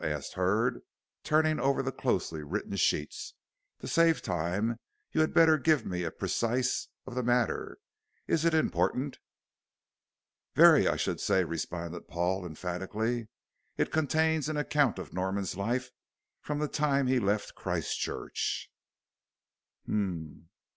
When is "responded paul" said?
11.43-12.47